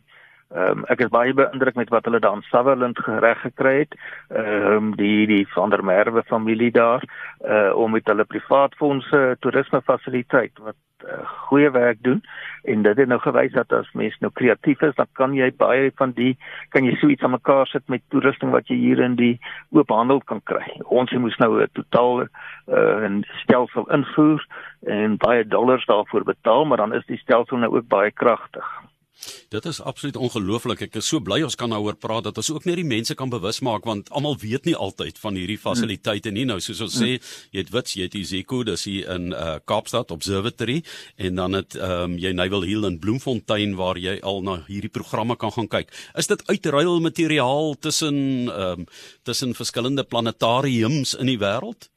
Ehm 0.56 0.80
um, 0.80 0.84
ek 0.88 1.02
is 1.04 1.10
baie 1.12 1.34
beïndruk 1.36 1.76
met 1.76 1.90
wat 1.92 2.06
hulle 2.08 2.20
daar 2.24 2.38
in 2.40 2.46
Sutherland 2.48 3.00
gereg 3.04 3.42
gekry 3.44 3.78
het. 3.80 3.96
Ehm 4.32 4.76
um, 4.76 4.96
die 4.96 5.28
die 5.28 5.48
van 5.52 5.70
der 5.70 5.84
Merwe 5.84 6.24
familie 6.24 6.72
daar 6.72 7.04
uh 7.44 7.76
om 7.76 7.92
met 7.92 8.08
hulle 8.08 8.24
privaat 8.24 8.76
fondse 8.76 9.36
toerisme 9.40 9.82
fasiliteit 9.82 10.56
wat 10.64 10.80
uh, 11.06 11.28
goeie 11.50 11.70
werk 11.72 12.00
doen 12.02 12.24
en 12.64 12.82
dit 12.82 12.98
het 12.98 13.08
nou 13.08 13.20
gewys 13.20 13.52
dat 13.52 13.72
as 13.76 13.92
mens 13.92 14.16
nou 14.24 14.32
kreatief 14.32 14.82
is, 14.82 14.96
dan 14.96 15.12
kan 15.20 15.36
jy 15.36 15.52
baie 15.52 15.92
van 16.00 16.16
die 16.16 16.38
kan 16.70 16.88
jy 16.88 16.96
so 16.96 17.12
iets 17.12 17.24
aan 17.28 17.36
mekaar 17.36 17.68
sit 17.68 17.84
met 17.92 18.08
toerusting 18.08 18.52
wat 18.56 18.72
jy 18.72 18.80
hier 18.80 19.04
in 19.04 19.20
die 19.20 19.36
oop 19.76 19.92
handel 19.92 20.24
kan 20.32 20.42
kry. 20.44 20.64
Ons 20.88 21.12
moet 21.12 21.40
nou 21.44 21.62
'n 21.62 21.70
totaal 21.74 22.22
uh 22.24 23.06
'n 23.10 23.24
stelsel 23.44 23.84
invoer 23.92 24.48
en 24.86 25.18
baie 25.18 25.48
dollars 25.48 25.86
daarvoor 25.86 26.24
betaal, 26.24 26.66
maar 26.66 26.78
dan 26.78 26.94
is 26.94 27.06
die 27.06 27.18
stelsel 27.18 27.58
nou 27.58 27.76
ook 27.76 27.88
baie 27.88 28.12
kragtig. 28.12 28.87
Dit 29.50 29.66
is 29.66 29.80
absoluut 29.82 30.18
ongelooflik. 30.18 30.82
Ek 30.88 30.98
is 31.00 31.08
so 31.10 31.22
bly 31.24 31.40
ons 31.46 31.58
kan 31.60 31.72
daaroor 31.74 31.98
praat 32.00 32.28
dat 32.28 32.38
ons 32.38 32.52
ook 32.54 32.68
net 32.70 32.80
die 32.80 32.88
mense 32.88 33.16
kan 33.18 33.32
bewus 33.32 33.62
maak 33.66 33.88
want 33.88 34.12
almal 34.16 34.38
weet 34.42 34.68
nie 34.70 34.76
altyd 34.76 35.18
van 35.22 35.40
hierdie 35.40 35.60
fasiliteite 35.62 36.32
nie. 36.36 36.46
Nou 36.50 36.60
soos 36.64 36.82
ons 36.86 36.98
sê, 37.02 37.18
jy 37.52 37.64
het 37.64 37.74
wits, 37.74 37.96
jy 37.98 38.08
het 38.08 38.18
Isiko, 38.20 38.64
dis 38.68 38.86
hier 38.90 39.10
in 39.16 39.32
uh, 39.34 39.58
Kaapstad 39.66 40.12
Observatory 40.16 40.82
en 41.18 41.42
dan 41.42 41.58
het 41.62 41.78
ehm 41.80 42.14
um, 42.14 42.16
jy 42.22 42.32
Nyvel 42.36 42.66
Hill 42.68 42.88
in 42.88 43.00
Bloemfontein 43.02 43.76
waar 43.80 43.98
jy 44.02 44.18
al 44.22 44.42
na 44.46 44.60
hierdie 44.68 44.92
programme 44.94 45.38
kan 45.40 45.54
gaan 45.56 45.70
kyk. 45.72 45.94
Is 46.18 46.30
dit 46.30 46.44
uitruil 46.50 47.00
materiaal 47.02 47.76
tussen 47.80 48.18
ehm 48.48 48.86
um, 48.86 48.90
tussen 49.24 49.56
verskillende 49.58 50.04
planetariums 50.04 51.16
in 51.18 51.32
die 51.32 51.40
wêreld? 51.42 51.90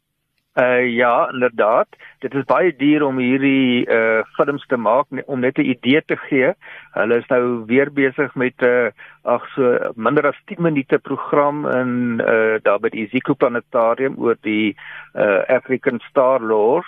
Uh 0.55 0.95
ja, 0.95 1.31
inderdaad. 1.33 1.87
Dit 2.19 2.35
is 2.35 2.45
baie 2.45 2.73
duur 2.77 3.05
om 3.07 3.19
hierdie 3.23 3.87
uh 3.87 4.23
films 4.35 4.65
te 4.67 4.77
maak 4.77 5.07
om 5.27 5.41
net 5.41 5.59
'n 5.59 5.71
idee 5.71 6.03
te 6.05 6.17
gee. 6.17 6.55
Hulle 6.93 7.19
is 7.19 7.27
nou 7.29 7.63
weer 7.67 7.93
besig 7.93 8.35
met 8.35 8.55
'n 8.59 8.67
uh, 8.67 8.91
ag 9.23 9.47
so 9.55 9.93
minder 9.95 10.27
as 10.27 10.41
10 10.45 10.63
minute 10.63 10.99
program 10.99 11.67
in 11.67 12.21
uh 12.27 12.59
daar 12.63 12.81
by 12.81 12.89
die 12.89 13.07
Iziko 13.07 13.35
Planetarium 13.35 14.19
oor 14.19 14.37
die 14.41 14.77
uh 15.15 15.47
African 15.47 16.01
Star 16.09 16.41
Lore. 16.41 16.87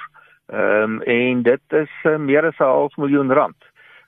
Ehm 0.52 0.82
um, 0.82 1.02
en 1.02 1.42
dit 1.42 1.62
is 1.68 1.90
uh, 2.04 2.16
meer 2.16 2.44
as 2.46 2.58
'n 2.58 2.64
half 2.64 2.96
miljoen 2.96 3.32
rand 3.32 3.62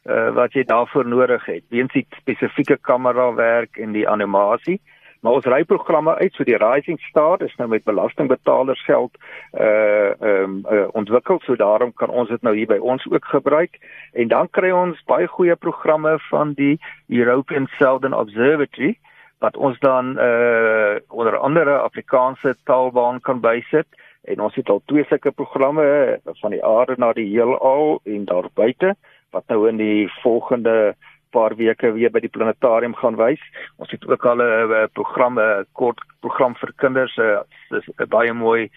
uh 0.04 0.30
wat 0.34 0.52
jy 0.52 0.64
daarvoor 0.64 1.06
nodig 1.06 1.44
het. 1.46 1.64
Weens 1.68 1.92
die 1.92 2.06
spesifieke 2.18 2.76
kamera 2.76 3.34
werk 3.34 3.76
en 3.76 3.92
die 3.92 4.08
animasie. 4.08 4.80
Maar 5.24 5.32
ons 5.32 5.46
ry 5.48 5.62
programme 5.64 6.12
uit 6.20 6.34
so 6.36 6.44
die 6.44 6.58
Rising 6.60 6.98
Star 7.00 7.40
is 7.42 7.54
nou 7.56 7.64
met 7.72 7.84
belastingbetalers 7.88 8.82
geld 8.84 9.14
uh 9.56 10.10
ehm 10.20 10.42
um, 10.42 10.58
uh, 10.70 10.82
ontwikkel 10.92 11.40
so 11.40 11.56
daarom 11.56 11.94
kan 11.96 12.10
ons 12.12 12.28
dit 12.28 12.42
nou 12.42 12.52
hier 12.56 12.68
by 12.68 12.76
ons 12.76 13.06
ook 13.08 13.24
gebruik. 13.24 13.78
En 14.12 14.28
dan 14.28 14.50
kry 14.50 14.70
ons 14.70 15.00
baie 15.08 15.26
goeie 15.26 15.56
programme 15.56 16.18
van 16.28 16.52
die 16.52 16.76
European 17.08 17.70
Southern 17.78 18.12
Observatory 18.12 18.98
wat 19.40 19.56
ons 19.56 19.80
dan 19.80 20.12
uh 20.20 21.00
onder 21.08 21.38
andere 21.38 21.78
Afrikaanse 21.78 22.56
taalbaan 22.64 23.20
kan 23.20 23.40
bysit. 23.40 23.88
En 24.24 24.40
ons 24.40 24.54
het 24.54 24.68
al 24.68 24.82
twee 24.84 25.08
sulke 25.08 25.32
programme 25.32 26.20
van 26.24 26.50
die 26.50 26.64
aarde 26.64 26.94
na 26.96 27.12
die 27.12 27.30
heelal 27.32 28.00
en 28.04 28.24
daar 28.24 28.52
buite 28.54 28.94
wat 29.30 29.48
nou 29.48 29.68
in 29.68 29.80
die 29.80 30.12
volgende 30.20 30.94
paar 31.34 31.56
weke 31.58 31.92
weer 31.92 32.12
by 32.14 32.22
die 32.24 32.32
planetarium 32.32 32.94
gaan 32.94 33.18
wys. 33.20 33.42
Ons 33.82 33.90
het 33.90 34.06
ook 34.08 34.26
al 34.26 34.42
'n 34.42 34.88
program 34.92 35.38
'n 35.38 35.66
kort 35.72 36.00
program 36.20 36.54
vir 36.54 36.72
kinders, 36.76 37.16
'n 37.18 38.08
baie 38.08 38.32
mooi 38.32 38.70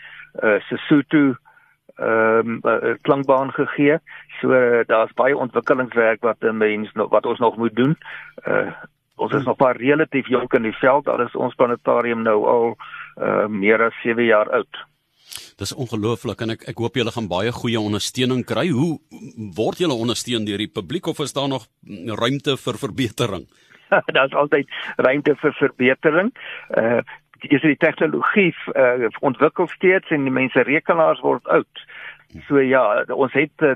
uh, 0.43 0.59
Sesotho 0.69 1.35
ehm 1.97 2.59
um, 2.63 2.97
klankbaan 3.01 3.51
gegee. 3.51 3.97
So 4.39 4.53
uh, 4.53 4.85
daar's 4.85 5.13
baie 5.13 5.37
ontwikkelingswerk 5.37 6.21
wat 6.21 6.37
'n 6.39 6.57
mens 6.57 6.91
wat 6.93 7.25
ons 7.25 7.39
nog 7.39 7.57
moet 7.57 7.75
doen. 7.75 7.97
Uh, 8.47 8.71
ons 9.15 9.33
is 9.33 9.43
nog 9.43 9.57
maar 9.57 9.77
relatief 9.77 10.27
jonk 10.27 10.53
in 10.53 10.61
die 10.61 10.77
veld. 10.77 11.05
Daar 11.05 11.21
is 11.21 11.35
ons 11.35 11.55
planetarium 11.55 12.21
nou 12.21 12.45
al 12.45 12.77
uh, 13.21 13.45
meer 13.45 13.83
as 13.83 14.01
7 14.01 14.23
jaar 14.23 14.49
oud. 14.49 14.85
Dis 15.57 15.73
ongelooflik 15.73 16.41
en 16.45 16.53
ek 16.53 16.67
ek 16.69 16.81
hoop 16.83 16.97
julle 16.99 17.11
gaan 17.13 17.29
baie 17.31 17.51
goeie 17.51 17.79
ondersteuning 17.81 18.43
kry. 18.45 18.67
Hoe 18.69 18.99
word 19.57 19.79
julle 19.81 19.95
ondersteun 19.97 20.45
deur 20.45 20.61
die 20.61 20.69
publiek 20.69 21.07
of 21.09 21.21
is 21.25 21.33
daar 21.33 21.49
nog 21.49 21.65
ruimte 22.21 22.57
vir 22.61 22.77
verbetering? 22.77 23.47
Daar's 24.17 24.35
altyd 24.37 24.69
ruimte 24.97 25.35
vir 25.41 25.55
verbetering. 25.63 26.33
Uh 26.69 27.01
is 27.37 27.61
die 27.61 27.77
tegnologie 27.77 28.49
uh, 28.73 29.07
ontwikkel 29.21 29.67
steeds 29.69 30.09
en 30.09 30.23
die 30.25 30.33
mense 30.33 30.63
rekenaars 30.65 31.19
word 31.21 31.45
oud. 31.53 31.83
So 32.47 32.59
ja, 32.59 33.03
ons 33.13 33.33
het 33.37 33.61
uh, 33.61 33.75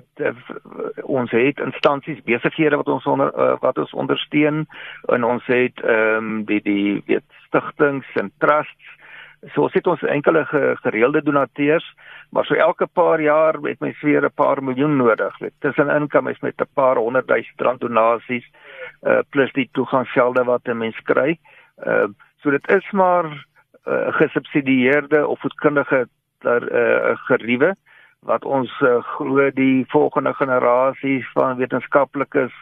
ons 1.05 1.31
het 1.31 1.61
instansies 1.61 2.23
besighede 2.25 2.79
wat 2.81 2.89
ons 2.89 3.05
onder 3.05 3.29
uh, 3.37 3.53
wat 3.61 3.77
ons 3.77 3.93
ondersteun 3.93 4.65
en 5.13 5.23
ons 5.23 5.45
het 5.45 5.85
ehm 5.85 6.17
um, 6.17 6.41
die 6.49 6.61
die 6.65 7.03
weet 7.05 7.27
stigtings 7.45 8.09
en 8.17 8.33
trusts 8.43 8.97
So 9.49 9.67
sit 9.73 9.87
ons 9.89 10.01
enkele 10.05 10.43
gereelde 10.83 11.23
donateurs, 11.25 11.85
maar 12.29 12.45
so 12.45 12.53
elke 12.53 12.85
paar 12.85 13.21
jaar 13.21 13.57
het 13.63 13.79
mens 13.79 14.01
weer 14.01 14.25
'n 14.25 14.33
paar 14.35 14.63
miljoen 14.63 14.97
nodig. 14.97 15.37
Tussen 15.59 15.89
inkom 15.89 16.27
is 16.27 16.39
met 16.39 16.61
'n 16.61 16.69
paar 16.73 16.95
honderd 16.95 17.27
duisend 17.27 17.61
rand 17.61 17.79
donasies 17.79 18.45
uh 19.01 19.19
plus 19.29 19.51
die 19.53 19.69
toegangsgelde 19.71 20.43
wat 20.43 20.67
'n 20.67 20.77
mens 20.77 20.99
kry. 21.03 21.39
Uh 21.85 22.07
so 22.41 22.49
dit 22.49 22.69
is 22.69 22.91
maar 22.91 23.25
uh, 23.87 24.13
gesubsidieerde 24.13 25.27
of 25.27 25.39
voedkundige 25.39 26.07
ter 26.39 26.61
uh 26.61 27.17
geriewe 27.17 27.75
wat 28.19 28.45
ons 28.45 28.81
uh, 28.81 29.03
glo 29.03 29.49
die 29.49 29.85
volgende 29.87 30.33
generasie 30.33 31.27
van 31.33 31.57
wetenskaplikes 31.57 32.53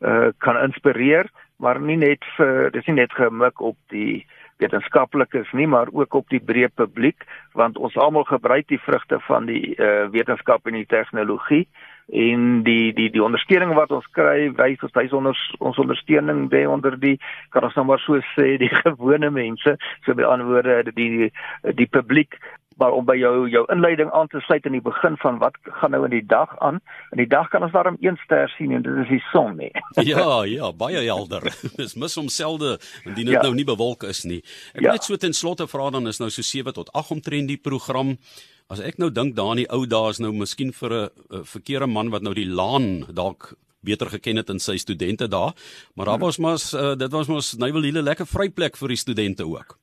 uh 0.00 0.28
kan 0.38 0.56
inspireer, 0.56 1.28
maar 1.56 1.80
nie 1.80 1.96
net 1.96 2.24
vir 2.36 2.70
dis 2.70 2.86
nie 2.86 2.96
net 2.96 3.12
gemik 3.12 3.60
op 3.60 3.76
die 3.86 4.26
wetenskaplikes 4.62 5.52
nie 5.58 5.66
maar 5.66 5.90
ook 5.92 6.14
op 6.14 6.28
die 6.32 6.42
breë 6.42 6.70
publiek 6.74 7.26
want 7.58 7.78
ons 7.78 7.96
almal 7.96 8.24
gebruik 8.28 8.68
die 8.70 8.80
vrugte 8.80 9.20
van 9.28 9.50
die 9.50 9.74
uh, 9.76 10.06
wetenskap 10.14 10.66
en 10.66 10.78
die 10.80 10.88
tegnologie 10.88 11.66
en 12.12 12.62
die 12.62 12.92
die 12.92 13.10
die 13.10 13.22
ondersteuning 13.22 13.74
wat 13.74 13.92
ons 13.94 14.06
kry 14.16 14.50
wys 14.58 14.82
ons 14.84 14.94
wys 14.98 15.14
onder 15.16 15.38
ons 15.60 15.78
ondersteuning 15.80 16.48
by 16.52 16.64
onder 16.68 16.98
die 17.00 17.14
kan 17.54 17.64
ons 17.68 17.76
nou 17.78 17.86
maar 17.88 18.02
so 18.04 18.20
sê 18.34 18.56
die 18.62 18.70
gewone 18.72 19.30
mense. 19.30 19.76
So 20.04 20.14
by 20.18 20.26
ander 20.28 20.50
woorde 20.50 20.92
die, 20.96 21.30
die 21.78 21.88
publiek 21.88 22.38
maar 22.76 22.92
om 22.92 23.04
by 23.04 23.16
jou 23.16 23.48
jou 23.50 23.64
inleiding 23.72 24.10
aan 24.12 24.28
te 24.32 24.40
sluit 24.46 24.66
in 24.68 24.76
die 24.76 24.82
begin 24.84 25.16
van 25.22 25.38
wat 25.42 25.56
gaan 25.80 25.90
nou 25.94 26.04
in 26.04 26.14
die 26.14 26.26
dag 26.26 26.52
aan. 26.58 26.80
In 27.12 27.22
die 27.22 27.28
dag 27.28 27.48
kan 27.52 27.62
ons 27.62 27.72
daarom 27.72 27.96
een 28.00 28.18
ster 28.24 28.48
sien 28.56 28.72
en 28.72 28.82
dit 28.82 29.02
is 29.04 29.08
die 29.08 29.22
son 29.30 29.56
nie. 29.56 29.70
ja, 30.12 30.44
ja, 30.48 30.72
baie 30.72 31.02
helder. 31.04 31.48
Dis 31.80 31.94
mis 31.94 32.16
homselde 32.18 32.78
indien 33.04 33.26
dit 33.26 33.36
ja. 33.36 33.42
nou 33.42 33.54
nie 33.54 33.68
bewolk 33.68 34.06
is 34.08 34.24
nie. 34.24 34.42
Ek 34.74 34.86
ja. 34.86 34.96
net 34.96 35.08
so 35.08 35.16
ten 35.16 35.36
slotte 35.36 35.68
vra 35.70 35.90
dan 35.90 36.06
is 36.10 36.20
nou 36.22 36.30
so 36.30 36.42
7 36.42 36.74
tot 36.76 36.92
8 36.92 37.18
omtrent 37.18 37.50
die 37.52 37.60
program. 37.60 38.16
As 38.72 38.80
ek 38.80 38.98
nou 39.02 39.10
dink 39.12 39.36
daar 39.36 39.56
in 39.56 39.64
die 39.64 39.70
ou 39.72 39.84
dae 39.86 40.14
is 40.14 40.22
nou 40.22 40.32
miskien 40.32 40.72
vir 40.72 40.92
'n 40.92 41.44
verkeerde 41.44 41.86
man 41.86 42.10
wat 42.10 42.22
nou 42.22 42.34
die 42.34 42.48
laan 42.48 43.04
dalk 43.12 43.52
beter 43.82 44.06
geken 44.06 44.36
het 44.36 44.50
in 44.50 44.60
sy 44.62 44.76
studente 44.78 45.28
daar, 45.28 45.52
maar 45.94 46.06
daar 46.06 46.18
was 46.18 46.38
mos 46.38 46.72
uh, 46.72 46.94
dit 46.94 47.10
was 47.10 47.26
mos 47.26 47.54
nou 47.58 47.72
wel 47.72 47.90
'n 47.90 48.02
lekker 48.02 48.26
vryplek 48.26 48.76
vir 48.76 48.88
die 48.88 48.96
studente 48.96 49.44
ook. 49.46 49.81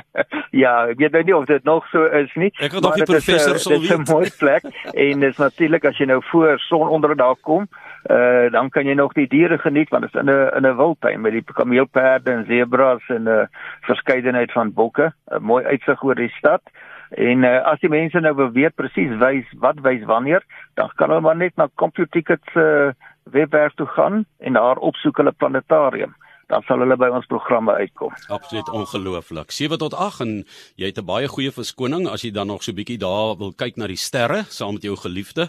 ja, 0.64 0.72
ek 0.90 0.98
weet 1.00 1.16
nou 1.16 1.22
nie 1.28 1.36
of 1.36 1.46
dit 1.48 1.64
nog 1.64 1.86
so 1.92 2.04
is 2.18 2.32
nie. 2.34 2.50
Ek 2.58 2.76
het 2.76 2.84
nog 2.84 2.98
die 2.98 3.08
professor 3.08 3.58
sou 3.58 3.78
weet. 3.78 3.88
Dit 3.88 3.98
is 3.98 4.08
'n 4.08 4.12
mooi 4.12 4.30
plek 4.38 4.64
en 4.92 5.24
dit 5.24 5.30
is 5.30 5.40
natuurlik 5.40 5.84
as 5.88 5.98
jy 5.98 6.06
nou 6.10 6.20
voor 6.30 6.58
son 6.68 6.88
onder 6.88 7.16
daar 7.16 7.36
kom, 7.40 7.68
uh 8.10 8.50
dan 8.50 8.70
kan 8.70 8.86
jy 8.86 8.94
nog 8.94 9.12
die 9.12 9.28
diere 9.28 9.58
geniet 9.58 9.90
want 9.90 10.02
dit 10.02 10.14
is 10.14 10.20
in 10.20 10.30
'n 10.30 10.50
in 10.56 10.66
'n 10.66 10.76
wildtuin 10.76 11.20
met 11.20 11.32
die 11.32 11.44
kameelperde 11.44 12.30
en 12.30 12.44
zebras 12.46 13.02
en 13.08 13.22
'n 13.22 13.28
uh, 13.28 13.46
verskeidenheid 13.80 14.52
van 14.52 14.72
bokke, 14.72 15.12
'n 15.30 15.42
mooi 15.42 15.64
uitsig 15.64 16.02
oor 16.02 16.14
die 16.14 16.34
stad. 16.38 16.62
En 17.10 17.44
uh, 17.44 17.60
as 17.68 17.80
die 17.80 17.90
mense 17.90 18.20
nou 18.20 18.50
weet 18.52 18.74
presies 18.74 19.16
wys 19.18 19.44
wat 19.60 19.80
wys 19.80 20.04
wanneer, 20.04 20.42
dan 20.74 20.90
kan 20.96 21.08
hulle 21.08 21.20
maar 21.20 21.36
net 21.36 21.56
na 21.56 21.68
CompuTickets 21.74 22.54
uh, 22.54 22.90
webwerf 23.24 23.74
toe 23.74 23.86
gaan 23.86 24.24
en 24.38 24.52
daar 24.52 24.76
opsoek 24.76 25.16
hulle 25.16 25.32
planetarium 25.32 26.14
dan 26.52 26.64
sal 26.68 26.82
hulle 26.84 26.96
by 27.00 27.08
ons 27.16 27.26
programme 27.30 27.72
uitkom. 27.80 28.12
Absoluut 28.32 28.68
ongelooflik. 28.76 29.52
7 29.54 29.78
tot 29.80 29.94
8 29.96 30.24
en 30.24 30.32
jy 30.80 30.90
het 30.90 30.98
'n 31.00 31.08
baie 31.08 31.28
goeie 31.28 31.52
verskoning 31.52 32.08
as 32.08 32.22
jy 32.22 32.30
dan 32.30 32.46
nog 32.46 32.62
so 32.62 32.72
bietjie 32.72 32.98
daar 32.98 33.36
wil 33.38 33.52
kyk 33.52 33.76
na 33.76 33.86
die 33.86 33.96
sterre 33.96 34.44
saam 34.48 34.74
met 34.74 34.82
jou 34.82 34.96
geliefde. 34.96 35.48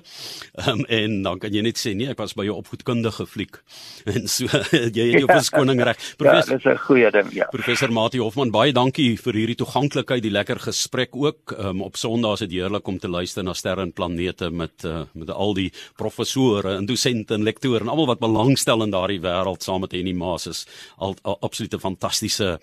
Ehm 0.55 0.79
um, 0.79 0.85
en 0.87 1.21
dan 1.23 1.39
kan 1.39 1.51
jy 1.53 1.61
net 1.61 1.77
sê 1.77 1.95
nee, 1.95 2.09
ek 2.09 2.17
was 2.17 2.33
by 2.33 2.45
jou 2.45 2.55
opvoedkundige 2.55 3.25
fliek. 3.27 3.59
En 4.13 4.27
so 4.27 4.45
jy 4.97 5.05
het 5.11 5.19
jou 5.19 5.27
ja. 5.27 5.35
verskoning 5.39 5.81
reg. 5.81 5.97
Professor 6.17 6.53
Ja, 6.53 6.57
dis 6.57 6.65
'n 6.65 6.77
goeie 6.77 7.11
ding, 7.11 7.33
ja. 7.33 7.47
Professor 7.51 7.91
Mati 7.91 8.19
Hofman, 8.19 8.51
baie 8.51 8.71
dankie 8.71 9.17
vir 9.17 9.33
hierdie 9.33 9.55
toeganklikheid, 9.55 10.21
die 10.23 10.31
lekker 10.31 10.59
gesprek 10.59 11.15
ook. 11.15 11.51
Ehm 11.57 11.67
um, 11.67 11.81
op 11.81 11.95
Sondae 11.95 12.33
is 12.33 12.39
dit 12.39 12.51
heerlik 12.51 12.87
om 12.87 12.99
te 12.99 13.07
luister 13.07 13.43
na 13.43 13.53
sterre 13.53 13.81
en 13.81 13.93
planete 13.93 14.49
met 14.49 14.83
uh, 14.85 15.03
met 15.13 15.29
al 15.29 15.53
die 15.53 15.71
professore 15.95 16.75
en 16.77 16.85
dosente 16.85 17.33
en 17.33 17.43
lektore 17.43 17.79
en 17.79 17.89
almal 17.89 18.07
wat 18.07 18.19
belangstel 18.19 18.83
in 18.83 18.91
daardie 18.91 19.21
wêreld 19.21 19.63
saam 19.63 19.81
met 19.81 19.91
Henny 19.91 20.13
Maas 20.13 20.47
is 20.47 20.65
al, 20.97 21.15
al 21.21 21.37
absolute 21.41 21.79
fantastiese 21.79 22.57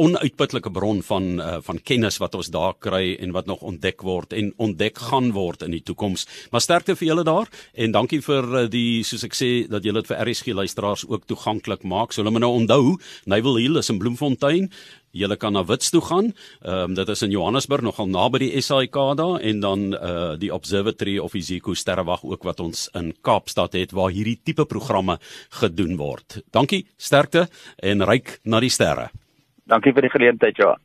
onuitputlike 0.00 0.70
bron 0.74 1.02
van 1.02 1.28
uh, 1.40 1.58
van 1.62 1.80
kennis 1.82 2.18
wat 2.22 2.34
ons 2.34 2.50
daar 2.54 2.74
kry 2.78 3.14
en 3.20 3.34
wat 3.36 3.46
nog 3.46 3.62
ontdek 3.62 4.02
word 4.02 4.32
en 4.32 4.52
ontdek 4.56 4.98
gaan 5.10 5.32
word 5.32 5.62
in 5.62 5.74
die 5.76 5.82
toekoms. 5.82 6.26
Maar 6.50 6.64
sterkte 6.64 6.96
vir 6.96 7.08
julle 7.08 7.24
daar 7.26 7.50
en 7.74 7.94
dankie 7.94 8.20
vir 8.24 8.50
uh, 8.50 8.66
die 8.70 9.04
soos 9.06 9.26
ek 9.26 9.38
sê 9.38 9.52
dat 9.70 9.84
julle 9.84 10.02
dit 10.02 10.10
vir 10.12 10.24
RSG 10.24 10.56
luisteraars 10.56 11.06
ook 11.08 11.26
toeganklik 11.30 11.84
maak. 11.84 12.12
So 12.12 12.22
hulle 12.22 12.34
moet 12.34 12.46
nou 12.46 12.54
onthou, 12.58 12.98
Nyvel 13.30 13.62
Hill 13.62 13.82
is 13.82 13.90
in 13.92 13.98
Bloemfontein. 14.02 14.70
Julle 15.14 15.36
kan 15.38 15.54
na 15.54 15.62
Wits 15.64 15.92
toe 15.94 16.02
gaan. 16.02 16.32
Ehm 16.62 16.90
um, 16.90 16.94
dit 16.94 17.08
is 17.08 17.22
in 17.22 17.30
Johannesburg 17.30 17.82
nogal 17.86 18.08
naby 18.10 18.38
die 18.44 18.62
SAIK 18.62 18.98
daar 19.16 19.40
en 19.40 19.60
dan 19.60 19.94
eh 19.94 20.10
uh, 20.10 20.38
die 20.38 20.52
Observatory 20.54 21.18
of 21.18 21.34
Iziko 21.34 21.74
sterrewag 21.74 22.24
ook 22.24 22.42
wat 22.42 22.60
ons 22.60 22.88
in 22.94 23.14
Kaapstad 23.22 23.72
het 23.72 23.92
waar 23.92 24.10
hierdie 24.10 24.40
tipe 24.42 24.64
programme 24.64 25.18
gedoen 25.60 25.96
word. 25.96 26.42
Dankie, 26.50 26.86
sterkte 26.96 27.48
en 27.76 28.02
ryk 28.02 28.38
na 28.44 28.60
die 28.60 28.70
sterre. 28.70 29.10
Dankie 29.66 29.92
vir 29.92 30.02
die 30.02 30.10
geleentheid, 30.10 30.56
Johan. 30.56 30.80